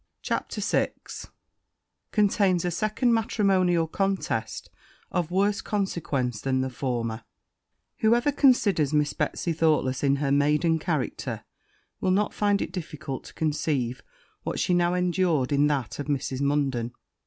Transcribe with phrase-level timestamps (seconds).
[0.23, 0.87] CHAPTER VI
[2.11, 4.71] Contains a second matrimonial contest,
[5.11, 7.23] of worse consequence than the former
[7.99, 11.43] Whoever considers Miss Betsy Thoughtless in her maiden character,
[11.99, 14.01] will not find it difficult to conceive
[14.41, 16.41] what she now endured in that of Mrs.
[16.41, 16.93] Munden.